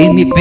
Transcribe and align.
MP 0.00 0.32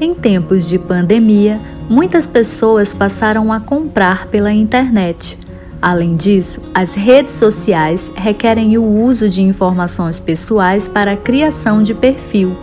Em 0.00 0.14
tempos 0.14 0.66
de 0.66 0.78
pandemia, 0.78 1.60
muitas 1.86 2.26
pessoas 2.26 2.94
passaram 2.94 3.52
a 3.52 3.60
comprar 3.60 4.28
pela 4.28 4.50
internet. 4.50 5.38
Além 5.82 6.16
disso, 6.16 6.62
as 6.72 6.94
redes 6.94 7.34
sociais 7.34 8.10
requerem 8.14 8.78
o 8.78 8.82
uso 8.82 9.28
de 9.28 9.42
informações 9.42 10.18
pessoais 10.18 10.88
para 10.88 11.12
a 11.12 11.16
criação 11.16 11.82
de 11.82 11.92
perfil. 11.92 12.56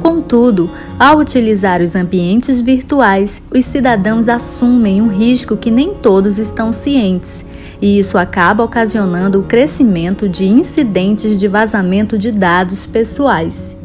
Contudo, 0.00 0.70
ao 0.96 1.18
utilizar 1.18 1.82
os 1.82 1.96
ambientes 1.96 2.60
virtuais, 2.60 3.42
os 3.52 3.64
cidadãos 3.64 4.28
assumem 4.28 5.02
um 5.02 5.08
risco 5.08 5.56
que 5.56 5.72
nem 5.72 5.92
todos 5.92 6.38
estão 6.38 6.70
cientes, 6.70 7.44
e 7.82 7.98
isso 7.98 8.16
acaba 8.16 8.64
ocasionando 8.64 9.40
o 9.40 9.42
crescimento 9.42 10.28
de 10.28 10.46
incidentes 10.46 11.38
de 11.38 11.48
vazamento 11.48 12.16
de 12.16 12.30
dados 12.30 12.86
pessoais. 12.86 13.76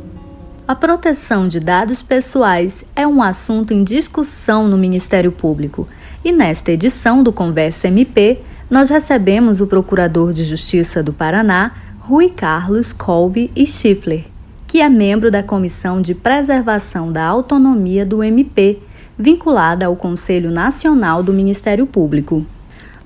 A 0.65 0.75
proteção 0.75 1.47
de 1.47 1.59
dados 1.59 2.01
pessoais 2.01 2.85
é 2.95 3.07
um 3.07 3.21
assunto 3.21 3.73
em 3.73 3.83
discussão 3.83 4.67
no 4.67 4.77
Ministério 4.77 5.31
Público, 5.31 5.87
e 6.23 6.31
nesta 6.31 6.71
edição 6.71 7.23
do 7.23 7.33
Conversa 7.33 7.87
MP, 7.87 8.39
nós 8.69 8.89
recebemos 8.89 9.59
o 9.59 9.67
Procurador 9.67 10.31
de 10.31 10.43
Justiça 10.43 11.01
do 11.01 11.11
Paraná, 11.11 11.73
Rui 11.99 12.29
Carlos 12.29 12.93
Colby 12.93 13.51
e 13.55 13.65
Schiffler 13.65 14.37
que 14.67 14.81
é 14.81 14.89
membro 14.89 15.31
da 15.31 15.41
Comissão 15.41 16.01
de 16.01 16.13
Preservação 16.13 17.11
da 17.11 17.25
Autonomia 17.25 18.05
do 18.05 18.21
MP, 18.21 18.79
vinculada 19.17 19.85
ao 19.85 19.95
Conselho 19.95 20.51
Nacional 20.51 21.23
do 21.23 21.33
Ministério 21.33 21.87
Público. 21.87 22.45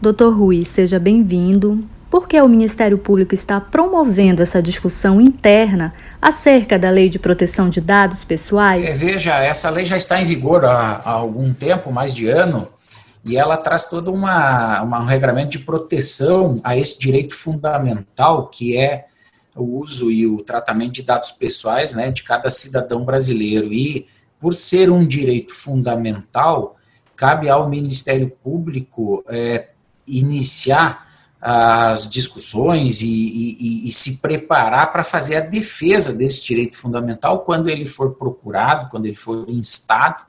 Dr. 0.02 0.34
Rui, 0.36 0.66
seja 0.66 0.98
bem-vindo. 0.98 1.88
Por 2.10 2.28
que 2.28 2.42
o 2.42 2.48
Ministério 2.48 2.98
Público 2.98 3.36
está 3.36 3.62
promovendo 3.62 4.42
essa 4.42 4.60
discussão 4.60 5.22
interna 5.22 5.94
acerca 6.20 6.80
da 6.80 6.90
Lei 6.90 7.08
de 7.08 7.20
Proteção 7.20 7.70
de 7.70 7.80
Dados 7.80 8.24
Pessoais? 8.24 8.84
É, 8.84 8.94
veja, 8.94 9.36
essa 9.36 9.70
lei 9.70 9.86
já 9.86 9.96
está 9.96 10.20
em 10.20 10.26
vigor 10.26 10.66
há, 10.66 11.02
há 11.06 11.12
algum 11.12 11.54
tempo, 11.54 11.92
mais 11.92 12.16
de 12.16 12.28
ano, 12.28 12.68
e 13.24 13.38
ela 13.38 13.58
traz 13.58 13.86
todo 13.86 14.12
uma, 14.12 14.82
uma, 14.82 15.02
um 15.02 15.06
regramento 15.06 15.52
de 15.52 15.60
proteção 15.60 16.60
a 16.64 16.76
esse 16.76 17.00
direito 17.00 17.36
fundamental 17.36 18.48
que 18.48 18.76
é 18.76 19.06
o 19.56 19.82
uso 19.82 20.10
e 20.10 20.26
o 20.26 20.42
tratamento 20.42 20.94
de 20.94 21.04
dados 21.04 21.30
pessoais 21.30 21.94
né, 21.94 22.10
de 22.10 22.24
cada 22.24 22.50
cidadão 22.50 23.06
brasileiro. 23.06 23.72
E, 23.72 24.08
por 24.40 24.56
ser 24.56 24.90
um 24.90 25.06
direito 25.06 25.54
fundamental, 25.54 26.76
cabe 27.16 27.48
ao 27.48 27.70
Ministério 27.70 28.32
Público 28.44 29.24
é, 29.30 29.68
iniciar 30.18 31.12
as 31.42 32.08
discussões 32.08 33.02
e, 33.02 33.08
e, 33.08 33.88
e 33.88 33.92
se 33.92 34.18
preparar 34.18 34.92
para 34.92 35.04
fazer 35.04 35.38
a 35.38 35.42
defesa 35.42 36.14
desse 36.14 36.44
direito 36.44 36.78
fundamental 36.78 37.40
quando 37.40 37.68
ele 37.68 37.86
for 37.86 38.12
procurado, 38.14 38.90
quando 38.90 39.08
ele 39.08 39.16
for 39.16 39.50
instado 39.50 40.24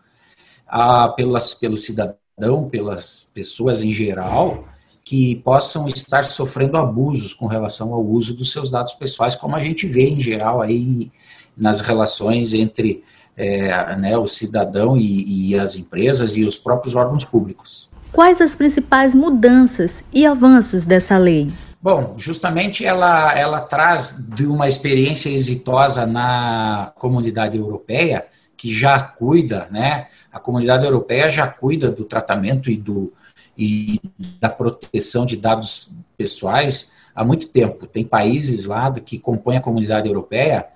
ah, 0.66 1.08
pelas, 1.10 1.52
pelo 1.52 1.76
cidadão, 1.76 2.68
pelas 2.70 3.30
pessoas 3.34 3.82
em 3.82 3.92
geral, 3.92 4.64
que 5.04 5.36
possam 5.36 5.86
estar 5.86 6.24
sofrendo 6.24 6.78
abusos 6.78 7.34
com 7.34 7.46
relação 7.46 7.92
ao 7.92 8.02
uso 8.02 8.34
dos 8.34 8.50
seus 8.50 8.70
dados 8.70 8.94
pessoais, 8.94 9.36
como 9.36 9.54
a 9.54 9.60
gente 9.60 9.86
vê 9.86 10.08
em 10.08 10.20
geral 10.20 10.62
aí 10.62 11.12
nas 11.54 11.80
relações 11.80 12.54
entre 12.54 13.04
é, 13.36 13.96
né, 13.96 14.16
o 14.16 14.26
cidadão 14.26 14.96
e, 14.96 15.50
e 15.50 15.58
as 15.58 15.76
empresas 15.76 16.36
e 16.38 16.44
os 16.44 16.56
próprios 16.56 16.94
órgãos 16.94 17.24
públicos. 17.24 17.92
Quais 18.12 18.40
as 18.42 18.54
principais 18.54 19.14
mudanças 19.14 20.04
e 20.12 20.26
avanços 20.26 20.84
dessa 20.84 21.16
lei? 21.16 21.50
Bom, 21.80 22.14
justamente 22.18 22.84
ela, 22.84 23.36
ela 23.36 23.60
traz 23.60 24.28
de 24.34 24.46
uma 24.46 24.68
experiência 24.68 25.30
exitosa 25.30 26.06
na 26.06 26.92
comunidade 26.96 27.56
europeia, 27.56 28.26
que 28.56 28.72
já 28.72 29.00
cuida, 29.00 29.66
né? 29.70 30.06
A 30.30 30.38
comunidade 30.38 30.84
europeia 30.84 31.28
já 31.30 31.48
cuida 31.48 31.90
do 31.90 32.04
tratamento 32.04 32.70
e 32.70 32.76
do, 32.76 33.12
e 33.56 33.98
da 34.38 34.48
proteção 34.48 35.26
de 35.26 35.36
dados 35.36 35.92
pessoais 36.16 36.92
há 37.14 37.24
muito 37.24 37.48
tempo. 37.48 37.86
Tem 37.86 38.04
países 38.04 38.66
lá 38.66 38.92
que 38.92 39.18
compõem 39.18 39.56
a 39.56 39.62
comunidade 39.62 40.06
europeia 40.06 40.66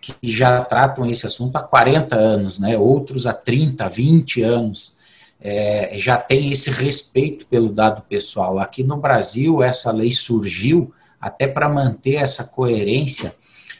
que 0.00 0.14
já 0.22 0.64
tratam 0.64 1.06
esse 1.06 1.26
assunto 1.26 1.56
há 1.56 1.62
40 1.62 2.16
anos, 2.16 2.58
né? 2.58 2.78
outros 2.78 3.26
há 3.26 3.32
30, 3.32 3.88
20 3.88 4.42
anos. 4.42 4.97
É, 5.40 5.92
já 5.98 6.16
tem 6.16 6.50
esse 6.52 6.70
respeito 6.70 7.46
pelo 7.46 7.70
dado 7.70 8.02
pessoal. 8.02 8.58
Aqui 8.58 8.82
no 8.82 8.96
Brasil, 8.96 9.62
essa 9.62 9.92
lei 9.92 10.10
surgiu 10.10 10.92
até 11.20 11.46
para 11.46 11.68
manter 11.68 12.16
essa 12.16 12.44
coerência 12.44 13.34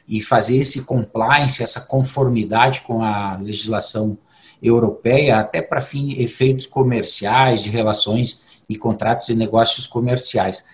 e 0.08 0.22
fazer 0.22 0.56
esse 0.56 0.84
compliance, 0.84 1.62
essa 1.62 1.82
conformidade 1.82 2.80
com 2.82 3.02
a 3.02 3.36
legislação 3.36 4.16
europeia, 4.62 5.38
até 5.38 5.60
para 5.60 5.82
efeitos 6.16 6.66
comerciais, 6.66 7.62
de 7.62 7.70
relações 7.70 8.60
e 8.68 8.76
contratos 8.76 9.28
e 9.28 9.34
negócios 9.34 9.86
comerciais. 9.86 10.64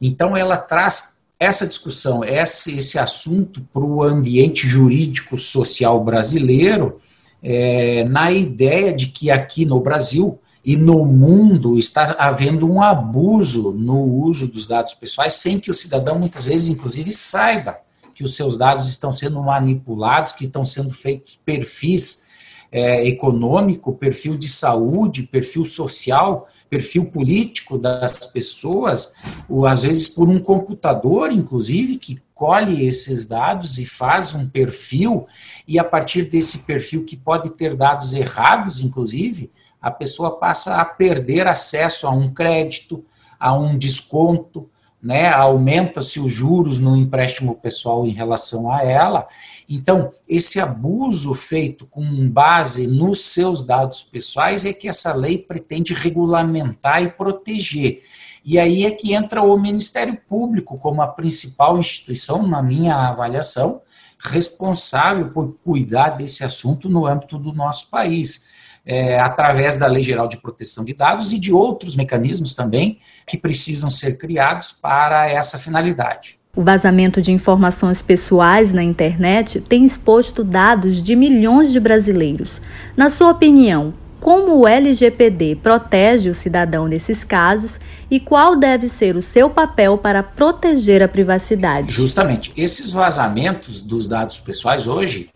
Então, 0.00 0.36
ela 0.36 0.56
traz 0.56 1.22
essa 1.38 1.66
discussão, 1.66 2.24
esse, 2.24 2.78
esse 2.78 2.98
assunto 2.98 3.60
para 3.72 3.82
o 3.82 4.02
ambiente 4.02 4.66
jurídico 4.66 5.36
social 5.36 6.02
brasileiro, 6.02 7.00
é, 7.46 8.04
na 8.04 8.32
ideia 8.32 8.94
de 8.94 9.08
que 9.08 9.30
aqui 9.30 9.66
no 9.66 9.78
Brasil 9.78 10.40
e 10.64 10.78
no 10.78 11.04
mundo 11.04 11.78
está 11.78 12.16
havendo 12.18 12.66
um 12.66 12.80
abuso 12.80 13.70
no 13.72 14.02
uso 14.02 14.48
dos 14.48 14.66
dados 14.66 14.94
pessoais, 14.94 15.34
sem 15.34 15.60
que 15.60 15.70
o 15.70 15.74
cidadão, 15.74 16.18
muitas 16.18 16.46
vezes, 16.46 16.68
inclusive, 16.68 17.12
saiba 17.12 17.78
que 18.14 18.24
os 18.24 18.34
seus 18.34 18.56
dados 18.56 18.88
estão 18.88 19.12
sendo 19.12 19.42
manipulados, 19.42 20.32
que 20.32 20.44
estão 20.44 20.64
sendo 20.64 20.90
feitos 20.90 21.36
perfis 21.36 22.28
é, 22.72 23.06
econômico, 23.06 23.92
perfil 23.92 24.38
de 24.38 24.48
saúde, 24.48 25.24
perfil 25.24 25.66
social, 25.66 26.48
perfil 26.70 27.04
político 27.04 27.76
das 27.76 28.26
pessoas, 28.26 29.14
ou 29.48 29.66
às 29.66 29.82
vezes 29.82 30.08
por 30.08 30.28
um 30.28 30.40
computador, 30.40 31.30
inclusive, 31.30 31.98
que 31.98 32.22
colhe 32.34 32.84
esses 32.84 33.24
dados 33.26 33.78
e 33.78 33.86
faz 33.86 34.34
um 34.34 34.48
perfil, 34.48 35.26
e 35.66 35.78
a 35.78 35.84
partir 35.84 36.22
desse 36.24 36.58
perfil, 36.60 37.04
que 37.04 37.16
pode 37.16 37.50
ter 37.50 37.76
dados 37.76 38.12
errados, 38.12 38.80
inclusive, 38.80 39.50
a 39.80 39.90
pessoa 39.90 40.38
passa 40.38 40.80
a 40.80 40.84
perder 40.84 41.46
acesso 41.46 42.06
a 42.06 42.10
um 42.10 42.32
crédito, 42.32 43.04
a 43.38 43.56
um 43.56 43.78
desconto, 43.78 44.68
né, 45.02 45.30
aumenta-se 45.30 46.18
os 46.18 46.32
juros 46.32 46.78
no 46.78 46.96
empréstimo 46.96 47.54
pessoal 47.56 48.06
em 48.06 48.10
relação 48.10 48.72
a 48.72 48.82
ela. 48.82 49.28
Então, 49.68 50.10
esse 50.26 50.58
abuso 50.58 51.34
feito 51.34 51.86
com 51.86 52.02
base 52.30 52.86
nos 52.86 53.20
seus 53.20 53.62
dados 53.62 54.02
pessoais 54.02 54.64
é 54.64 54.72
que 54.72 54.88
essa 54.88 55.14
lei 55.14 55.36
pretende 55.36 55.92
regulamentar 55.92 57.02
e 57.02 57.10
proteger. 57.10 58.02
E 58.44 58.58
aí 58.58 58.84
é 58.84 58.90
que 58.90 59.14
entra 59.14 59.42
o 59.42 59.58
Ministério 59.58 60.18
Público 60.28 60.76
como 60.78 61.00
a 61.00 61.06
principal 61.06 61.78
instituição, 61.78 62.46
na 62.46 62.62
minha 62.62 62.94
avaliação, 62.94 63.80
responsável 64.18 65.28
por 65.30 65.56
cuidar 65.62 66.10
desse 66.10 66.44
assunto 66.44 66.88
no 66.88 67.06
âmbito 67.06 67.38
do 67.38 67.52
nosso 67.52 67.88
país 67.90 68.52
é, 68.86 69.18
através 69.18 69.76
da 69.76 69.86
Lei 69.86 70.02
Geral 70.02 70.28
de 70.28 70.36
Proteção 70.36 70.84
de 70.84 70.94
Dados 70.94 71.32
e 71.32 71.38
de 71.38 71.52
outros 71.52 71.96
mecanismos 71.96 72.54
também 72.54 72.98
que 73.26 73.38
precisam 73.38 73.90
ser 73.90 74.18
criados 74.18 74.72
para 74.72 75.28
essa 75.28 75.58
finalidade. 75.58 76.38
O 76.54 76.62
vazamento 76.62 77.20
de 77.20 77.32
informações 77.32 78.00
pessoais 78.00 78.72
na 78.72 78.82
internet 78.82 79.60
tem 79.60 79.84
exposto 79.84 80.44
dados 80.44 81.02
de 81.02 81.16
milhões 81.16 81.72
de 81.72 81.80
brasileiros. 81.80 82.60
Na 82.96 83.10
sua 83.10 83.30
opinião, 83.30 83.92
como 84.24 84.60
o 84.60 84.66
LGPD 84.66 85.56
protege 85.56 86.30
o 86.30 86.34
cidadão 86.34 86.88
nesses 86.88 87.22
casos 87.22 87.78
e 88.10 88.18
qual 88.18 88.56
deve 88.56 88.88
ser 88.88 89.16
o 89.16 89.20
seu 89.20 89.50
papel 89.50 89.98
para 89.98 90.22
proteger 90.22 91.02
a 91.02 91.08
privacidade? 91.08 91.92
Justamente, 91.92 92.50
esses 92.56 92.90
vazamentos 92.90 93.82
dos 93.82 94.06
dados 94.06 94.38
pessoais 94.38 94.86
hoje 94.86 95.28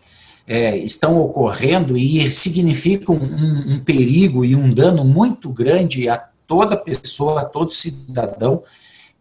é, 0.47 0.75
estão 0.75 1.21
ocorrendo 1.21 1.95
e 1.95 2.31
significam 2.31 3.13
um, 3.13 3.73
um, 3.75 3.79
perigo 3.83 4.43
e 4.43 4.55
um 4.55 4.73
dano 4.73 5.05
muito 5.05 5.49
grande 5.49 6.09
a 6.09 6.17
toda 6.47 6.75
pessoa, 6.75 7.41
a 7.41 7.45
todo 7.45 7.69
cidadão 7.69 8.63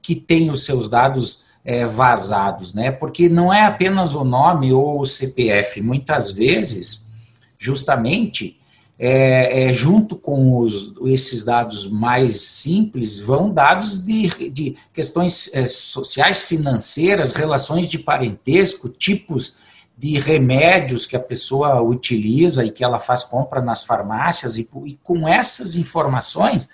que 0.00 0.14
tem 0.14 0.50
os 0.50 0.64
seus 0.64 0.88
dados 0.88 1.44
é, 1.62 1.85
vazados, 1.85 2.73
né? 2.73 2.91
Porque 2.91 3.29
não 3.29 3.53
é 3.53 3.67
apenas 3.67 4.14
o 4.14 4.25
nome 4.25 4.73
ou 4.73 5.03
o 5.03 5.05
CPF, 5.05 5.82
muitas 5.82 6.31
vezes, 6.31 7.11
justamente, 7.59 8.59
é, 8.99 9.69
é, 9.69 9.73
junto 9.73 10.17
com 10.17 10.59
os, 10.59 10.95
esses 11.06 11.45
dados 11.45 11.89
mais 11.89 12.41
simples, 12.41 13.21
vão 13.21 13.49
dados 13.49 14.05
de, 14.05 14.50
de 14.50 14.77
questões 14.93 15.49
é, 15.55 15.67
sociais, 15.67 16.43
financeiras, 16.43 17.33
relações 17.33 17.87
de 17.87 17.99
parentesco, 17.99 18.89
tipos 18.89 19.59
de 19.97 20.19
remédios 20.19 21.06
que 21.06 21.17
a 21.17 21.21
pessoa 21.21 21.81
utiliza 21.81 22.65
e 22.65 22.73
que 22.73 22.83
ela 22.83 22.99
faz 22.99 23.23
compra 23.23 23.61
nas 23.61 23.85
farmácias, 23.85 24.59
e, 24.59 24.69
e 24.85 24.99
com 25.03 25.29
essas 25.29 25.77
informações, 25.77 26.69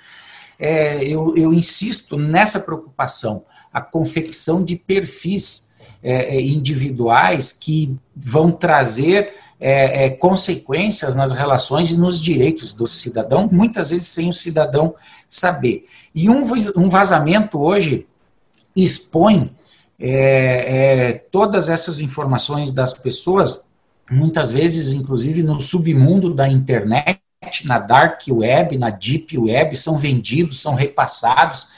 é, 0.58 1.04
eu, 1.04 1.36
eu, 1.36 1.52
insisto 1.52 2.16
nessa 2.16 2.60
preocupação, 2.60 3.44
a 3.72 3.82
confecção 3.82 4.64
de 4.64 4.76
perfis 4.76 5.72
é, 6.02 6.40
individuais 6.40 7.52
que 7.52 7.98
vão 8.14 8.52
trazer 8.52 9.34
é, 9.60 10.06
é, 10.06 10.10
consequências 10.10 11.14
nas 11.14 11.32
relações 11.32 11.90
e 11.90 11.98
nos 11.98 12.20
direitos 12.20 12.72
do 12.72 12.86
cidadão, 12.86 13.48
muitas 13.50 13.90
vezes 13.90 14.08
sem 14.08 14.28
o 14.28 14.32
cidadão 14.32 14.94
saber. 15.28 15.86
E 16.14 16.28
um, 16.28 16.42
um 16.76 16.88
vazamento 16.88 17.60
hoje 17.60 18.06
expõe 18.74 19.54
é, 19.98 20.08
é, 20.08 21.12
todas 21.30 21.68
essas 21.68 22.00
informações 22.00 22.72
das 22.72 22.94
pessoas, 22.94 23.64
muitas 24.10 24.50
vezes, 24.50 24.92
inclusive, 24.92 25.42
no 25.42 25.60
submundo 25.60 26.34
da 26.34 26.48
internet, 26.48 27.20
na 27.64 27.78
dark 27.78 28.22
web, 28.28 28.76
na 28.76 28.90
deep 28.90 29.38
web, 29.38 29.76
são 29.76 29.96
vendidos, 29.96 30.60
são 30.60 30.74
repassados, 30.74 31.68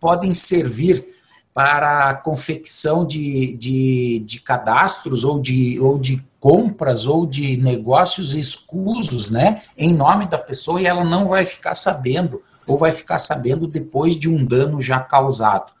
podem 0.00 0.34
servir 0.34 1.04
para 1.52 2.10
a 2.10 2.14
confecção 2.14 3.04
de, 3.04 3.56
de, 3.56 4.22
de 4.24 4.40
cadastros 4.40 5.24
ou 5.24 5.40
de, 5.40 5.78
ou 5.80 5.98
de 5.98 6.22
compras 6.38 7.06
ou 7.06 7.26
de 7.26 7.56
negócios 7.56 8.34
escusos, 8.34 9.30
né, 9.30 9.60
em 9.76 9.92
nome 9.92 10.26
da 10.26 10.38
pessoa 10.38 10.80
e 10.80 10.86
ela 10.86 11.04
não 11.04 11.28
vai 11.28 11.44
ficar 11.44 11.74
sabendo 11.74 12.40
ou 12.66 12.78
vai 12.78 12.92
ficar 12.92 13.18
sabendo 13.18 13.66
depois 13.66 14.16
de 14.16 14.28
um 14.28 14.44
dano 14.44 14.80
já 14.80 15.00
causado. 15.00 15.72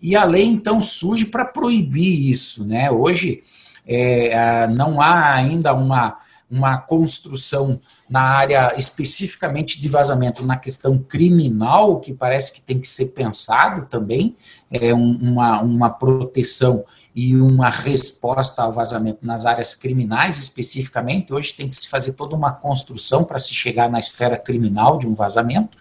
E 0.00 0.14
a 0.14 0.24
lei 0.24 0.44
então 0.44 0.80
surge 0.80 1.26
para 1.26 1.44
proibir 1.44 2.30
isso, 2.30 2.64
né? 2.64 2.90
Hoje 2.90 3.42
é, 3.86 4.66
não 4.68 5.00
há 5.00 5.32
ainda 5.32 5.72
uma 5.74 6.18
uma 6.50 6.78
construção 6.78 7.80
na 8.08 8.20
área 8.20 8.72
especificamente 8.76 9.80
de 9.80 9.88
vazamento, 9.88 10.44
na 10.44 10.56
questão 10.56 10.96
criminal, 10.98 11.98
que 11.98 12.14
parece 12.14 12.54
que 12.54 12.60
tem 12.60 12.78
que 12.78 12.86
ser 12.86 13.06
pensado 13.06 13.86
também, 13.86 14.36
é 14.70 14.94
uma, 14.94 15.60
uma 15.60 15.90
proteção 15.90 16.84
e 17.14 17.34
uma 17.36 17.70
resposta 17.70 18.62
ao 18.62 18.72
vazamento 18.72 19.26
nas 19.26 19.46
áreas 19.46 19.74
criminais 19.74 20.38
especificamente. 20.38 21.32
Hoje 21.32 21.54
tem 21.54 21.68
que 21.68 21.74
se 21.74 21.88
fazer 21.88 22.12
toda 22.12 22.36
uma 22.36 22.52
construção 22.52 23.24
para 23.24 23.38
se 23.38 23.54
chegar 23.54 23.90
na 23.90 23.98
esfera 23.98 24.36
criminal 24.36 24.98
de 24.98 25.06
um 25.06 25.14
vazamento, 25.14 25.76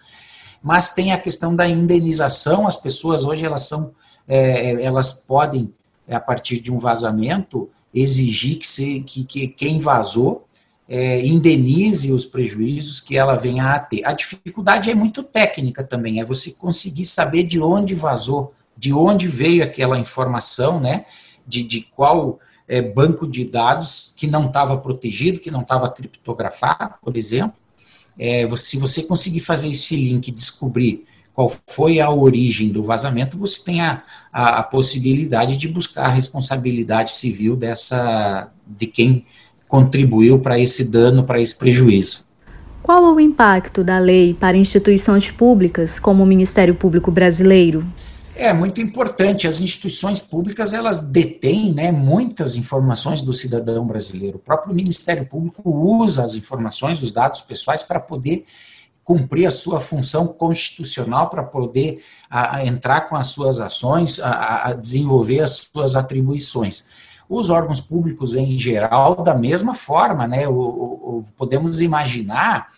mas 0.64 0.94
tem 0.94 1.12
a 1.12 1.18
questão 1.20 1.56
da 1.56 1.68
indenização. 1.68 2.66
As 2.66 2.78
pessoas 2.78 3.24
hoje 3.24 3.46
elas 3.46 3.64
são, 3.64 3.94
é, 4.28 4.82
elas 4.84 5.26
podem 5.28 5.74
a 6.10 6.20
partir 6.20 6.60
de 6.60 6.72
um 6.72 6.78
vazamento 6.78 7.70
exigir 7.94 8.58
que, 8.58 8.68
se, 8.68 9.02
que, 9.02 9.24
que 9.24 9.48
quem 9.48 9.80
vazou 9.80 10.45
é, 10.88 11.26
indenize 11.26 12.12
os 12.12 12.26
prejuízos 12.26 13.00
que 13.00 13.18
ela 13.18 13.36
venha 13.36 13.74
a 13.74 13.80
ter. 13.80 14.06
A 14.06 14.14
dificuldade 14.14 14.90
é 14.90 14.96
muito 14.96 15.24
técnica 15.24 15.84
também, 15.84 16.20
é 16.20 16.26
você 16.26 16.52
conseguir 16.52 17.06
saber 17.06 17.44
de 17.44 17.60
onde 17.60 17.96
vazou, 17.96 18.54
de 18.78 18.94
onde 18.94 19.28
veio 19.28 19.64
aquela 19.64 19.98
informação, 19.98 20.80
né? 20.80 21.06
De, 21.48 21.64
de 21.64 21.82
qual 21.82 22.40
é, 22.68 22.82
banco 22.82 23.28
de 23.28 23.46
dados 23.46 24.14
que 24.16 24.28
não 24.28 24.46
estava 24.46 24.78
protegido, 24.78 25.40
que 25.40 25.52
não 25.52 25.62
estava 25.62 25.90
criptografado, 25.90 26.96
por 27.02 27.18
exemplo. 27.18 27.58
É, 28.18 28.48
se 28.56 28.78
você 28.78 29.04
conseguir 29.04 29.42
fazer 29.42 29.70
esse 29.70 29.96
link, 29.96 30.32
descobrir 30.32 31.06
qual 31.34 31.52
foi 31.68 32.00
a 32.00 32.10
origem 32.10 32.70
do 32.70 32.82
vazamento, 32.82 33.38
você 33.38 33.64
tem 33.64 33.82
a, 33.82 34.04
a, 34.32 34.60
a 34.60 34.64
possibilidade 34.64 35.58
de 35.58 35.68
buscar 35.68 36.06
a 36.06 36.14
responsabilidade 36.14 37.12
civil 37.12 37.58
dessa 37.58 38.50
de 38.66 38.88
quem 38.88 39.26
contribuiu 39.68 40.40
para 40.40 40.60
esse 40.60 40.90
dano, 40.92 41.24
para 41.24 41.42
esse 41.42 41.56
prejuízo. 41.58 42.26
Qual 42.82 43.04
o 43.16 43.20
impacto 43.20 43.84
da 43.84 43.98
lei 43.98 44.34
para 44.34 44.56
instituições 44.56 45.32
públicas, 45.32 46.00
como 46.00 46.22
o 46.22 46.26
Ministério 46.26 46.76
Público 46.76 47.10
Brasileiro? 47.10 47.84
É 48.36 48.54
muito 48.54 48.80
importante. 48.82 49.48
As 49.48 49.60
instituições 49.60 50.20
públicas 50.20 50.74
elas 50.74 51.00
detêm 51.00 51.74
né, 51.74 51.92
muitas 51.92 52.56
informações 52.56 53.22
do 53.22 53.34
cidadão 53.34 53.88
brasileiro. 53.88 54.38
O 54.38 54.40
próprio 54.40 54.76
Ministério 54.76 55.26
Público 55.26 55.68
usa 55.68 56.24
as 56.24 56.36
informações, 56.36 57.02
os 57.02 57.12
dados 57.12 57.42
pessoais, 57.42 57.82
para 57.82 58.00
poder 58.00 58.46
cumprir 59.04 59.48
a 59.48 59.52
sua 59.52 59.80
função 59.80 60.28
constitucional, 60.28 61.30
para 61.30 61.44
poder 61.44 62.04
a, 62.30 62.58
a 62.58 62.66
entrar 62.68 63.02
com 63.02 63.16
as 63.16 63.28
suas 63.28 63.60
ações, 63.60 64.20
a, 64.20 64.70
a 64.70 64.74
desenvolver 64.74 65.42
as 65.42 65.70
suas 65.74 65.96
atribuições 65.96 67.05
os 67.30 67.50
órgãos 67.50 67.80
públicos 67.80 68.36
em 68.36 68.58
geral 68.58 69.24
da 69.24 69.34
mesma 69.34 69.74
forma, 69.74 70.28
né? 70.28 70.48
O, 70.48 70.54
o, 70.54 71.24
podemos 71.38 71.82
imaginar 71.82 72.70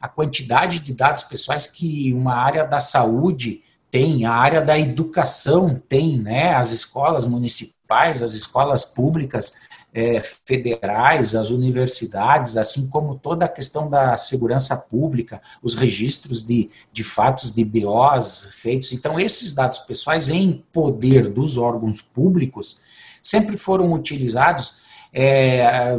a 0.00 0.08
quantidade 0.08 0.80
de 0.80 0.92
dados 0.92 1.22
pessoais 1.22 1.66
que 1.66 2.12
uma 2.12 2.34
área 2.34 2.64
da 2.64 2.80
saúde 2.80 3.62
tem, 3.90 4.24
a 4.24 4.32
área 4.32 4.60
da 4.60 4.78
educação 4.78 5.80
tem, 5.88 6.18
né? 6.18 6.54
As 6.54 6.70
escolas 6.70 7.26
municipais, 7.26 8.22
as 8.22 8.34
escolas 8.34 8.86
públicas 8.86 9.54
é, 9.94 10.20
federais, 10.20 11.34
as 11.34 11.50
universidades, 11.50 12.56
assim 12.56 12.88
como 12.88 13.18
toda 13.18 13.44
a 13.44 13.48
questão 13.48 13.90
da 13.90 14.16
segurança 14.16 14.74
pública, 14.76 15.42
os 15.62 15.74
registros 15.74 16.42
de, 16.42 16.70
de 16.90 17.04
fatos 17.04 17.52
de 17.52 17.64
BOs 17.64 18.48
feitos. 18.52 18.92
Então, 18.92 19.20
esses 19.20 19.52
dados 19.52 19.80
pessoais 19.80 20.30
em 20.30 20.64
poder 20.72 21.28
dos 21.28 21.58
órgãos 21.58 22.00
públicos 22.00 22.80
sempre 23.22 23.56
foram 23.56 23.92
utilizados 23.92 24.82
é, 25.12 25.96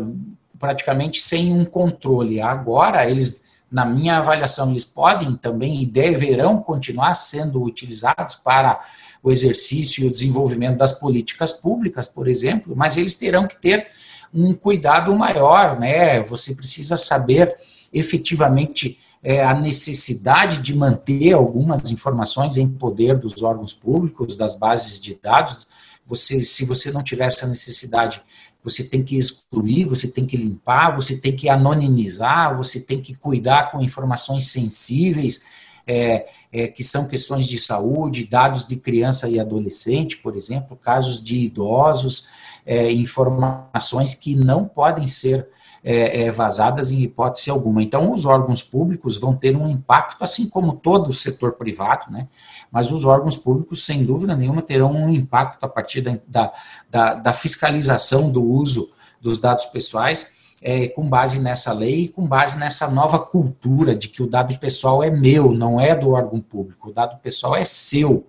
praticamente 0.59 1.21
sem 1.21 1.53
um 1.53 1.65
controle. 1.65 2.41
Agora, 2.41 3.09
eles, 3.09 3.45
na 3.71 3.85
minha 3.85 4.17
avaliação, 4.17 4.71
eles 4.71 4.85
podem 4.85 5.35
também 5.35 5.81
e 5.81 5.85
deverão 5.85 6.61
continuar 6.61 7.13
sendo 7.15 7.61
utilizados 7.63 8.35
para 8.35 8.79
o 9.21 9.31
exercício 9.31 10.03
e 10.03 10.07
o 10.07 10.11
desenvolvimento 10.11 10.77
das 10.77 10.99
políticas 10.99 11.53
públicas, 11.53 12.07
por 12.07 12.27
exemplo, 12.27 12.75
mas 12.75 12.97
eles 12.97 13.15
terão 13.15 13.47
que 13.47 13.59
ter 13.61 13.87
um 14.33 14.53
cuidado 14.53 15.15
maior, 15.15 15.79
né? 15.79 16.21
Você 16.23 16.55
precisa 16.55 16.97
saber 16.97 17.55
efetivamente 17.93 18.99
é, 19.23 19.43
a 19.43 19.53
necessidade 19.53 20.61
de 20.61 20.75
manter 20.75 21.33
algumas 21.33 21.89
informações 21.91 22.57
em 22.57 22.67
poder 22.67 23.17
dos 23.17 23.41
órgãos 23.41 23.73
públicos, 23.73 24.35
das 24.35 24.55
bases 24.55 24.99
de 24.99 25.15
dados, 25.15 25.67
você, 26.05 26.41
se 26.41 26.65
você 26.65 26.91
não 26.91 27.01
tiver 27.01 27.25
essa 27.25 27.47
necessidade, 27.47 28.21
você 28.61 28.83
tem 28.83 29.03
que 29.03 29.17
excluir, 29.17 29.85
você 29.85 30.07
tem 30.07 30.25
que 30.25 30.37
limpar, 30.37 30.95
você 30.95 31.17
tem 31.17 31.35
que 31.35 31.49
anonimizar, 31.49 32.55
você 32.55 32.79
tem 32.79 33.01
que 33.01 33.13
cuidar 33.13 33.71
com 33.71 33.81
informações 33.81 34.47
sensíveis, 34.47 35.45
é, 35.85 36.27
é, 36.51 36.67
que 36.67 36.83
são 36.83 37.07
questões 37.07 37.45
de 37.47 37.57
saúde, 37.57 38.25
dados 38.25 38.65
de 38.65 38.77
criança 38.77 39.27
e 39.27 39.39
adolescente, 39.39 40.17
por 40.17 40.35
exemplo, 40.35 40.77
casos 40.77 41.21
de 41.21 41.37
idosos, 41.39 42.27
é, 42.65 42.89
informações 42.91 44.15
que 44.15 44.33
não 44.33 44.65
podem 44.65 45.07
ser 45.07 45.49
é, 45.83 46.23
é, 46.23 46.31
vazadas 46.31 46.91
em 46.91 47.01
hipótese 47.01 47.49
alguma. 47.49 47.83
Então, 47.83 48.13
os 48.13 48.25
órgãos 48.25 48.63
públicos 48.63 49.17
vão 49.17 49.35
ter 49.35 49.55
um 49.55 49.67
impacto, 49.69 50.23
assim 50.23 50.47
como 50.47 50.73
todo 50.73 51.09
o 51.09 51.13
setor 51.13 51.53
privado, 51.53 52.09
né? 52.09 52.27
mas 52.71 52.91
os 52.91 53.03
órgãos 53.03 53.35
públicos, 53.35 53.85
sem 53.85 54.05
dúvida 54.05 54.35
nenhuma, 54.35 54.61
terão 54.61 54.91
um 54.91 55.09
impacto 55.09 55.63
a 55.63 55.67
partir 55.67 56.01
da, 56.01 56.51
da, 56.89 57.13
da 57.15 57.33
fiscalização 57.33 58.31
do 58.31 58.43
uso 58.43 58.89
dos 59.21 59.39
dados 59.39 59.65
pessoais, 59.65 60.31
é, 60.61 60.87
com 60.87 61.07
base 61.07 61.39
nessa 61.39 61.73
lei 61.73 62.03
e 62.03 62.07
com 62.07 62.25
base 62.25 62.57
nessa 62.57 62.89
nova 62.89 63.19
cultura 63.19 63.93
de 63.93 64.07
que 64.07 64.23
o 64.23 64.27
dado 64.27 64.57
pessoal 64.59 65.03
é 65.03 65.09
meu, 65.09 65.51
não 65.51 65.79
é 65.79 65.93
do 65.93 66.11
órgão 66.11 66.39
público, 66.39 66.89
o 66.89 66.93
dado 66.93 67.19
pessoal 67.19 67.55
é 67.55 67.65
seu 67.65 68.25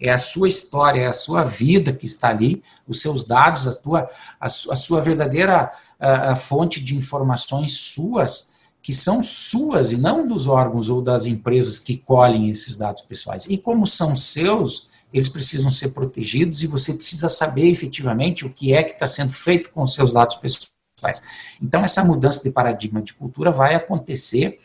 é 0.00 0.10
a 0.10 0.18
sua 0.18 0.48
história, 0.48 1.00
é 1.00 1.06
a 1.06 1.12
sua 1.12 1.42
vida 1.42 1.92
que 1.92 2.06
está 2.06 2.28
ali, 2.28 2.62
os 2.86 3.00
seus 3.00 3.26
dados, 3.26 3.66
a, 3.66 3.72
tua, 3.74 4.08
a, 4.40 4.46
a 4.46 4.48
sua 4.48 5.00
verdadeira 5.00 5.72
a, 5.98 6.32
a 6.32 6.36
fonte 6.36 6.82
de 6.82 6.96
informações 6.96 7.72
suas, 7.72 8.56
que 8.80 8.94
são 8.94 9.22
suas 9.22 9.90
e 9.90 9.96
não 9.96 10.26
dos 10.26 10.46
órgãos 10.46 10.88
ou 10.88 11.02
das 11.02 11.26
empresas 11.26 11.78
que 11.78 11.96
colhem 11.96 12.48
esses 12.48 12.76
dados 12.78 13.02
pessoais. 13.02 13.46
E 13.46 13.58
como 13.58 13.86
são 13.86 14.14
seus, 14.14 14.90
eles 15.12 15.28
precisam 15.28 15.70
ser 15.70 15.90
protegidos 15.90 16.62
e 16.62 16.66
você 16.66 16.94
precisa 16.94 17.28
saber 17.28 17.68
efetivamente 17.68 18.46
o 18.46 18.50
que 18.50 18.72
é 18.72 18.82
que 18.82 18.92
está 18.92 19.06
sendo 19.06 19.32
feito 19.32 19.70
com 19.72 19.82
os 19.82 19.94
seus 19.94 20.12
dados 20.12 20.36
pessoais. 20.36 21.22
Então, 21.60 21.82
essa 21.82 22.04
mudança 22.04 22.42
de 22.42 22.50
paradigma 22.50 23.02
de 23.02 23.14
cultura 23.14 23.50
vai 23.50 23.74
acontecer 23.74 24.58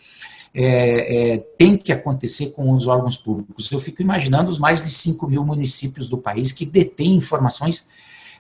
é, 0.56 1.34
é, 1.34 1.38
tem 1.58 1.76
que 1.76 1.92
acontecer 1.92 2.52
com 2.52 2.72
os 2.72 2.88
órgãos 2.88 3.18
públicos. 3.18 3.72
Eu 3.72 3.80
fico 3.80 4.02
imaginando 4.02 4.52
os 4.52 4.60
mais 4.60 4.84
de 4.84 4.92
5 4.92 5.28
mil 5.28 5.44
municípios 5.44 6.08
do 6.08 6.18
país 6.18 6.52
que 6.52 6.66
detêm 6.66 7.16
informações 7.16 7.88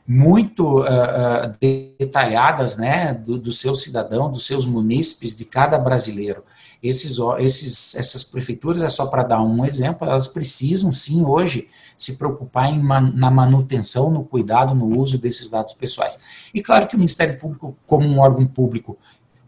muito 0.05 0.81
uh, 0.81 1.55
detalhadas 1.97 2.77
né, 2.77 3.13
do, 3.13 3.37
do 3.37 3.51
seu 3.51 3.73
cidadão, 3.73 4.29
dos 4.29 4.45
seus 4.45 4.65
munícipes, 4.65 5.35
de 5.35 5.45
cada 5.45 5.77
brasileiro. 5.79 6.43
Esses, 6.83 7.17
esses, 7.39 7.95
essas 7.95 8.25
prefeituras, 8.25 8.83
é 8.83 8.89
só 8.89 9.05
para 9.05 9.23
dar 9.23 9.41
um 9.41 9.65
exemplo, 9.65 10.05
elas 10.05 10.27
precisam 10.27 10.91
sim 10.91 11.23
hoje 11.23 11.69
se 11.97 12.17
preocupar 12.17 12.69
em 12.69 12.83
na 12.83 13.31
manutenção, 13.31 14.11
no 14.11 14.25
cuidado, 14.25 14.75
no 14.75 14.99
uso 14.99 15.17
desses 15.17 15.49
dados 15.49 15.73
pessoais. 15.73 16.19
E 16.53 16.61
claro 16.61 16.85
que 16.85 16.95
o 16.95 16.99
Ministério 16.99 17.39
Público, 17.39 17.77
como 17.87 18.05
um 18.05 18.19
órgão 18.19 18.45
público 18.45 18.97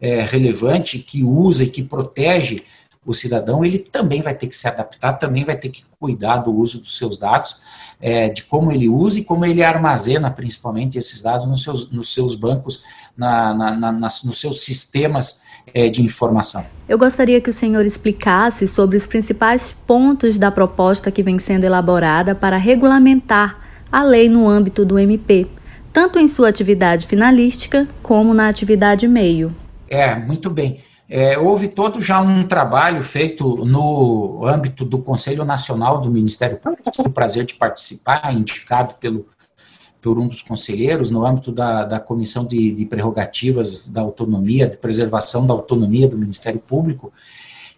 é, 0.06 0.24
relevante, 0.24 1.00
que 1.00 1.24
usa 1.24 1.64
e 1.64 1.68
que 1.68 1.82
protege 1.82 2.62
o 3.04 3.12
cidadão, 3.12 3.66
ele 3.66 3.80
também 3.80 4.22
vai 4.22 4.36
ter 4.36 4.46
que 4.46 4.56
se 4.56 4.68
adaptar, 4.68 5.14
também 5.14 5.44
vai 5.44 5.58
ter 5.58 5.70
que 5.70 5.84
cuidar 6.00 6.38
do 6.38 6.54
uso 6.54 6.80
dos 6.80 6.96
seus 6.96 7.18
dados, 7.18 7.58
é, 8.00 8.30
de 8.30 8.44
como 8.44 8.72
ele 8.72 8.88
usa 8.88 9.20
e 9.20 9.24
como 9.24 9.46
ele 9.46 9.64
armazena, 9.64 10.30
principalmente, 10.30 10.98
esses 10.98 11.24
dados 11.24 11.48
nos 11.48 11.64
seus, 11.64 11.90
nos 11.90 12.14
seus 12.14 12.36
bancos, 12.36 12.84
na, 13.18 13.54
na, 13.54 13.76
na, 13.76 14.10
nos 14.24 14.40
seus 14.40 14.62
sistemas 14.62 15.42
é, 15.74 15.90
de 15.90 16.04
informação. 16.04 16.64
Eu 16.88 17.00
gostaria 17.00 17.42
que 17.42 17.50
o 17.50 17.54
senhor 17.54 17.84
explicasse 17.84 18.68
sobre 18.68 18.98
os 18.98 19.08
principais 19.08 19.76
pontos 19.88 20.38
da 20.38 20.52
proposta 20.52 21.10
que 21.10 21.24
vem 21.24 21.40
sendo 21.40 21.64
elaborada 21.64 22.36
para 22.36 22.58
regulamentar 22.58 23.60
a 23.92 24.04
lei 24.04 24.30
no 24.30 24.48
âmbito 24.48 24.86
do 24.86 25.00
MP, 25.00 25.48
tanto 25.92 26.20
em 26.20 26.28
sua 26.28 26.50
atividade 26.50 27.08
finalística 27.08 27.88
como 28.04 28.36
na 28.36 28.50
atividade 28.50 29.08
meio. 29.08 29.65
É, 29.89 30.15
muito 30.15 30.50
bem. 30.50 30.80
É, 31.08 31.38
houve 31.38 31.68
todo 31.68 32.01
já 32.01 32.20
um 32.20 32.48
trabalho 32.48 33.01
feito 33.04 33.63
no 33.63 34.46
âmbito 34.48 34.84
do 34.84 34.98
Conselho 34.98 35.46
Nacional 35.46 36.01
do 36.01 36.10
Ministério 36.10 36.58
Público, 36.58 36.89
tive 36.89 37.10
o 37.10 37.12
prazer 37.12 37.46
de 37.46 37.54
participar, 37.54 38.34
indicado 38.34 38.96
pelo, 38.96 39.27
por 40.01 40.18
um 40.18 40.27
dos 40.27 40.42
conselheiros, 40.42 41.12
no 41.12 41.24
âmbito 41.24 41.51
da, 41.51 41.84
da 41.84 42.00
Comissão 42.00 42.46
de, 42.48 42.72
de 42.72 42.86
Prerrogativas 42.86 43.88
da 43.88 44.01
Autonomia, 44.01 44.68
de 44.68 44.77
Preservação 44.77 45.46
da 45.46 45.54
Autonomia 45.54 46.08
do 46.08 46.18
Ministério 46.18 46.60
Público, 46.60 47.13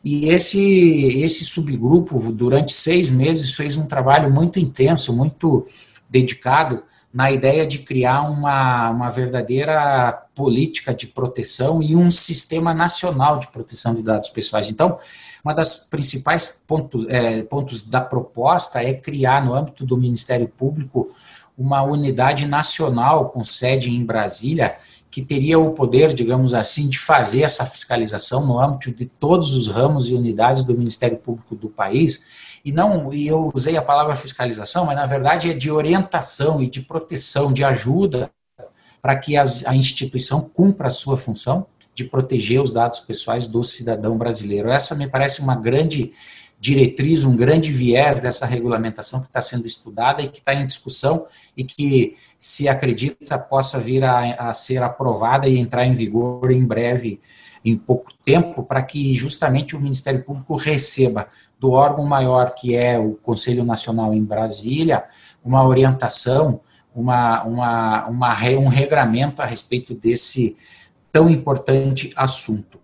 e 0.04 0.30
esse, 0.30 1.22
esse 1.22 1.44
subgrupo, 1.44 2.32
durante 2.32 2.72
seis 2.72 3.12
meses, 3.12 3.54
fez 3.54 3.76
um 3.76 3.88
trabalho 3.88 4.32
muito 4.32 4.58
intenso, 4.58 5.14
muito 5.14 5.66
dedicado 6.10 6.82
na 7.14 7.32
ideia 7.32 7.66
de 7.66 7.80
criar 7.80 8.22
uma, 8.30 8.90
uma 8.90 9.10
verdadeira 9.10 10.12
política 10.36 10.94
de 10.94 11.08
proteção 11.08 11.82
e 11.82 11.96
um 11.96 12.12
sistema 12.12 12.74
nacional 12.74 13.40
de 13.40 13.48
proteção 13.48 13.96
de 13.96 14.04
dados 14.04 14.30
pessoais. 14.30 14.70
Então, 14.70 14.98
uma 15.44 15.54
das 15.54 15.88
principais 15.90 16.62
pontos, 16.68 17.06
é, 17.08 17.42
pontos 17.44 17.82
da 17.82 18.02
proposta 18.02 18.84
é 18.84 18.94
criar, 18.94 19.44
no 19.44 19.54
âmbito 19.54 19.86
do 19.86 19.98
Ministério 19.98 20.48
Público, 20.48 21.10
uma 21.58 21.82
unidade 21.82 22.46
nacional 22.46 23.30
com 23.30 23.44
sede 23.44 23.90
em 23.90 24.06
Brasília, 24.06 24.76
que 25.10 25.22
teria 25.22 25.58
o 25.58 25.72
poder, 25.72 26.14
digamos 26.14 26.54
assim, 26.54 26.88
de 26.88 27.00
fazer 27.00 27.42
essa 27.42 27.66
fiscalização 27.66 28.46
no 28.46 28.60
âmbito 28.60 28.92
de 28.92 29.06
todos 29.06 29.56
os 29.56 29.68
ramos 29.68 30.10
e 30.10 30.14
unidades 30.14 30.64
do 30.64 30.78
Ministério 30.78 31.18
Público 31.18 31.56
do 31.56 31.70
país 31.70 32.47
e 32.64 32.72
não 32.72 33.14
e 33.14 33.28
eu 33.28 33.52
usei 33.54 33.78
a 33.78 33.82
palavra 33.82 34.16
fiscalização, 34.16 34.86
mas 34.86 34.96
na 34.96 35.06
verdade 35.06 35.52
é 35.52 35.54
de 35.54 35.72
orientação 35.72 36.62
e 36.62 36.70
de 36.70 36.82
proteção, 36.82 37.54
de 37.54 37.64
ajuda 37.64 38.32
para 39.02 39.16
que 39.16 39.38
as, 39.38 39.66
a 39.66 39.76
instituição 39.76 40.42
cumpra 40.42 40.88
a 40.88 40.92
sua 40.92 41.18
função 41.18 41.68
de 41.94 42.04
proteger 42.04 42.62
os 42.62 42.72
dados 42.72 43.00
pessoais 43.00 43.48
do 43.48 43.64
cidadão 43.64 44.18
brasileiro. 44.18 44.70
Essa 44.70 44.96
me 44.96 45.08
parece 45.08 45.42
uma 45.42 45.56
grande 45.56 46.12
diretriz, 46.60 47.24
um 47.24 47.36
grande 47.36 47.72
viés 47.72 48.20
dessa 48.20 48.46
regulamentação 48.46 49.22
que 49.22 49.28
está 49.28 49.42
sendo 49.42 49.66
estudada 49.66 50.22
e 50.22 50.28
que 50.28 50.40
está 50.40 50.54
em 50.54 50.66
discussão 50.66 51.26
e 51.56 51.64
que 51.64 52.16
se 52.38 52.68
acredita 52.68 53.38
possa 53.38 53.80
vir 53.80 54.04
a, 54.04 54.50
a 54.50 54.54
ser 54.54 54.82
aprovada 54.82 55.48
e 55.48 55.58
entrar 55.58 55.86
em 55.86 55.94
vigor 55.94 56.52
em 56.52 56.66
breve, 56.66 57.20
em 57.64 57.78
pouco 57.78 58.12
tempo, 58.24 58.64
para 58.64 58.82
que 58.82 59.14
justamente 59.14 59.76
o 59.76 59.80
Ministério 59.80 60.24
Público 60.24 60.56
receba 60.56 61.28
do 61.60 61.72
órgão 61.72 62.06
maior, 62.06 62.54
que 62.54 62.76
é 62.76 63.00
o 63.00 63.14
Conselho 63.14 63.64
Nacional 63.64 64.14
em 64.14 64.24
Brasília, 64.24 65.06
uma 65.44 65.66
orientação, 65.66 66.62
uma, 66.94 67.44
uma, 67.44 68.08
uma, 68.08 68.34
um 68.60 68.68
regramento 68.68 69.42
a 69.42 69.46
respeito 69.46 69.94
desse 69.94 70.58
tão 71.12 71.30
importante 71.30 72.12
assunto. 72.16 72.80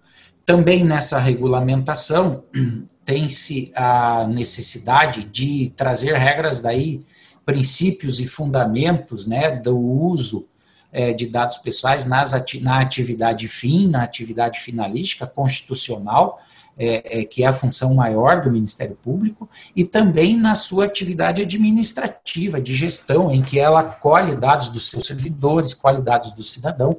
Também 0.46 0.84
nessa 0.84 1.20
regulamentação 1.20 2.44
tem-se 3.06 3.72
a 3.76 4.26
necessidade 4.28 5.26
de 5.26 5.74
trazer 5.76 6.16
regras 6.16 6.62
daí, 6.62 7.06
princípios 7.46 8.20
e 8.20 8.26
fundamentos 8.26 9.28
né, 9.28 9.52
do 9.52 9.78
uso 9.78 10.48
é, 10.92 11.12
de 11.12 11.28
dados 11.28 11.58
pessoais 11.58 12.06
nas 12.06 12.34
ati 12.34 12.62
na 12.62 12.80
atividade 12.80 13.48
fim, 13.48 13.90
na 13.90 14.04
atividade 14.04 14.60
finalística 14.60 15.26
constitucional, 15.26 16.40
é, 16.78 17.22
é, 17.22 17.26
que 17.26 17.44
é 17.44 17.48
a 17.48 17.54
função 17.54 17.94
maior 17.94 18.42
do 18.42 18.52
Ministério 18.52 18.98
Público, 19.02 19.50
e 19.76 19.84
também 19.84 20.38
na 20.38 20.56
sua 20.56 20.86
atividade 20.86 21.42
administrativa, 21.42 22.60
de 22.60 22.74
gestão, 22.74 23.32
em 23.32 23.42
que 23.42 23.60
ela 23.60 23.84
colhe 23.84 24.36
dados 24.36 24.70
dos 24.70 24.90
seus 24.90 25.06
servidores, 25.06 25.74
colhe 25.74 26.02
dados 26.02 26.32
do 26.32 26.44
cidadão, 26.44 26.98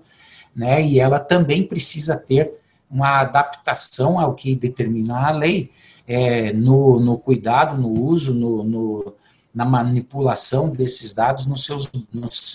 né, 0.55 0.85
e 0.85 1.01
ela 1.01 1.19
também 1.19 1.65
precisa 1.65 2.17
ter 2.17 2.53
uma 2.89 3.21
adaptação 3.21 4.21
ao 4.21 4.35
que 4.35 4.55
determina 4.55 5.27
a 5.27 5.31
lei, 5.33 5.71
é, 6.07 6.53
no, 6.53 7.01
no, 7.01 7.19
cuidado, 7.19 7.77
no 7.81 7.89
uso, 7.89 8.33
no, 8.33 8.63
no, 8.63 9.15
na 9.55 9.65
manipulação 9.65 10.71
desses 10.71 11.15
dados 11.15 11.47
nos 11.47 11.65
seus 11.65 11.91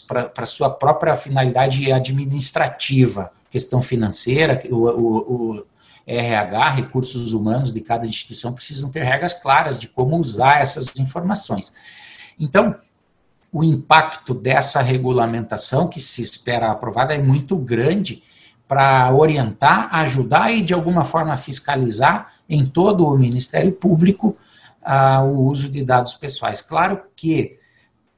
para 0.08 0.46
sua 0.46 0.70
própria 0.70 1.16
finalidade 1.16 1.92
administrativa, 1.92 3.32
questão 3.50 3.82
financeira, 3.82 4.62
o, 4.70 4.76
o, 4.76 5.56
o 5.58 5.66
RH, 6.18 6.70
recursos 6.70 7.34
humanos 7.34 7.72
de 7.72 7.82
cada 7.82 8.06
instituição 8.06 8.54
precisam 8.54 8.90
ter 8.90 9.04
regras 9.04 9.34
claras 9.34 9.78
de 9.78 9.88
como 9.88 10.18
usar 10.20 10.62
essas 10.62 10.98
informações. 11.00 11.74
Então, 12.40 12.76
o 13.52 13.64
impacto 13.64 14.34
dessa 14.34 14.82
regulamentação 14.82 15.88
que 15.88 16.00
se 16.00 16.22
espera 16.22 16.72
aprovada 16.72 17.14
é 17.14 17.22
muito 17.22 17.58
grande 17.58 18.24
para 18.68 19.12
orientar, 19.14 19.90
ajudar 19.96 20.52
e, 20.52 20.62
de 20.62 20.74
alguma 20.74 21.04
forma, 21.04 21.36
fiscalizar 21.36 22.34
em 22.48 22.66
todo 22.66 23.06
o 23.08 23.18
Ministério 23.18 23.72
Público 23.72 24.38
uh, 24.84 25.24
o 25.24 25.46
uso 25.46 25.70
de 25.70 25.84
dados 25.84 26.14
pessoais. 26.14 26.62
Claro 26.62 27.02
que 27.16 27.58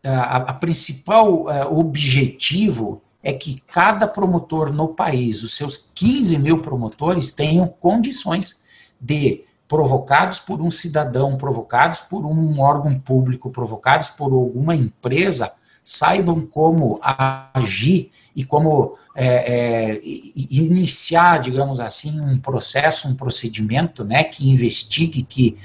uh, 0.05 0.09
a, 0.09 0.35
a, 0.37 0.53
principal 0.53 1.45
uh, 1.45 1.79
objetivo 1.79 3.01
é 3.23 3.31
que 3.31 3.61
cada 3.67 4.07
promotor 4.07 4.73
no 4.73 4.89
país, 4.89 5.43
os 5.43 5.55
seus 5.55 5.77
15 5.93 6.39
mil 6.39 6.61
promotores, 6.61 7.31
tenham 7.31 7.67
condições 7.67 8.61
de, 8.99 9.43
provocados 9.67 10.39
por 10.39 10.61
um 10.61 10.71
cidadão, 10.71 11.37
provocados 11.37 12.01
por 12.01 12.25
um 12.25 12.59
órgão 12.59 12.99
público, 12.99 13.49
provocados 13.49 14.09
por 14.09 14.33
alguma 14.33 14.75
empresa, 14.75 15.53
saibam 15.83 16.41
como 16.41 16.99
agir 17.01 18.11
e 18.35 18.43
como 18.43 18.95
é, 19.15 19.93
é, 19.93 20.01
iniciar, 20.03 21.39
digamos 21.39 21.79
assim, 21.79 22.19
um 22.19 22.37
processo, 22.37 23.07
um 23.07 23.15
procedimento 23.15 24.03
né, 24.03 24.23
que 24.23 24.49
investigue, 24.49 25.23
que, 25.23 25.57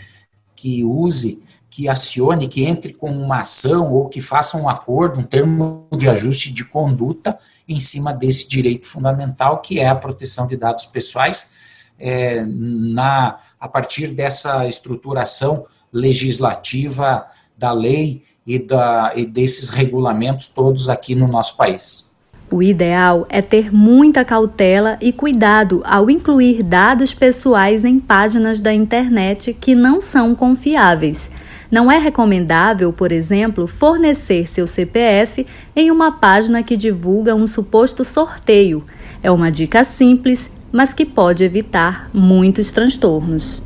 que 0.54 0.84
use 0.84 1.42
que 1.70 1.88
acione, 1.88 2.48
que 2.48 2.64
entre 2.64 2.92
com 2.92 3.10
uma 3.10 3.40
ação 3.40 3.92
ou 3.92 4.08
que 4.08 4.20
faça 4.20 4.56
um 4.56 4.68
acordo, 4.68 5.20
um 5.20 5.24
termo 5.24 5.86
de 5.96 6.08
ajuste 6.08 6.52
de 6.52 6.64
conduta 6.64 7.38
em 7.68 7.80
cima 7.80 8.12
desse 8.12 8.48
direito 8.48 8.86
fundamental, 8.86 9.60
que 9.60 9.80
é 9.80 9.88
a 9.88 9.94
proteção 9.94 10.46
de 10.46 10.56
dados 10.56 10.86
pessoais, 10.86 11.50
é, 11.98 12.44
na, 12.46 13.38
a 13.58 13.68
partir 13.68 14.08
dessa 14.08 14.66
estruturação 14.66 15.66
legislativa 15.92 17.26
da 17.56 17.72
lei 17.72 18.22
e, 18.46 18.58
da, 18.58 19.12
e 19.16 19.26
desses 19.26 19.70
regulamentos 19.70 20.46
todos 20.46 20.88
aqui 20.88 21.14
no 21.14 21.26
nosso 21.26 21.56
país. 21.56 22.14
O 22.48 22.62
ideal 22.62 23.26
é 23.28 23.42
ter 23.42 23.74
muita 23.74 24.24
cautela 24.24 24.96
e 25.00 25.12
cuidado 25.12 25.82
ao 25.84 26.08
incluir 26.08 26.62
dados 26.62 27.12
pessoais 27.12 27.84
em 27.84 27.98
páginas 27.98 28.60
da 28.60 28.72
internet 28.72 29.52
que 29.52 29.74
não 29.74 30.00
são 30.00 30.32
confiáveis. 30.32 31.28
Não 31.70 31.90
é 31.90 31.98
recomendável, 31.98 32.92
por 32.92 33.10
exemplo, 33.10 33.66
fornecer 33.66 34.46
seu 34.46 34.66
CPF 34.66 35.44
em 35.74 35.90
uma 35.90 36.12
página 36.12 36.62
que 36.62 36.76
divulga 36.76 37.34
um 37.34 37.46
suposto 37.46 38.04
sorteio. 38.04 38.84
É 39.22 39.30
uma 39.30 39.50
dica 39.50 39.82
simples, 39.82 40.50
mas 40.70 40.94
que 40.94 41.04
pode 41.04 41.42
evitar 41.42 42.08
muitos 42.12 42.70
transtornos. 42.72 43.62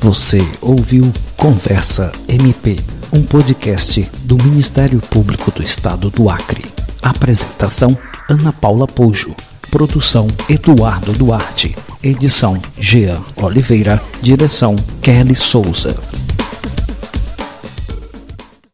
Você 0.00 0.46
ouviu 0.60 1.10
Conversa 1.36 2.12
MP, 2.28 2.76
um 3.12 3.22
podcast 3.22 4.08
do 4.22 4.36
Ministério 4.36 5.00
Público 5.00 5.50
do 5.50 5.62
Estado 5.62 6.10
do 6.10 6.30
Acre. 6.30 6.64
Apresentação: 7.02 7.96
Ana 8.28 8.52
Paula 8.52 8.86
Pojo. 8.86 9.34
Produção: 9.70 10.28
Eduardo 10.48 11.12
Duarte. 11.12 11.76
Edição: 12.02 12.60
Jean 12.78 13.20
Oliveira. 13.36 14.00
Direção: 14.22 14.76
Kelly 15.02 15.34
Souza. 15.34 15.96